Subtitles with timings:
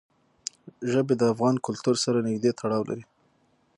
[0.91, 3.05] ژبې د افغان کلتور سره نږدې تړاو لري.